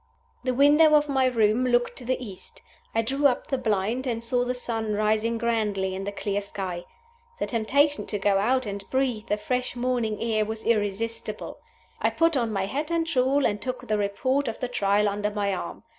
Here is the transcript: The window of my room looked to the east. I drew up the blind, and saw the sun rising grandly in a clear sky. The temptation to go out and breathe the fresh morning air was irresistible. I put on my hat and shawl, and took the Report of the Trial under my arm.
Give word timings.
The 0.43 0.55
window 0.55 0.95
of 0.95 1.09
my 1.09 1.27
room 1.27 1.63
looked 1.67 1.95
to 1.97 2.05
the 2.05 2.17
east. 2.19 2.63
I 2.95 3.03
drew 3.03 3.27
up 3.27 3.45
the 3.45 3.57
blind, 3.59 4.07
and 4.07 4.23
saw 4.23 4.43
the 4.43 4.55
sun 4.55 4.93
rising 4.95 5.37
grandly 5.37 5.93
in 5.93 6.07
a 6.07 6.11
clear 6.11 6.41
sky. 6.41 6.85
The 7.37 7.45
temptation 7.45 8.07
to 8.07 8.17
go 8.17 8.39
out 8.39 8.65
and 8.65 8.83
breathe 8.89 9.27
the 9.27 9.37
fresh 9.37 9.75
morning 9.75 10.19
air 10.19 10.43
was 10.43 10.65
irresistible. 10.65 11.59
I 12.01 12.09
put 12.09 12.35
on 12.35 12.51
my 12.51 12.65
hat 12.65 12.89
and 12.89 13.07
shawl, 13.07 13.45
and 13.45 13.61
took 13.61 13.87
the 13.87 13.97
Report 13.99 14.47
of 14.47 14.59
the 14.59 14.67
Trial 14.67 15.07
under 15.07 15.29
my 15.29 15.53
arm. 15.53 15.83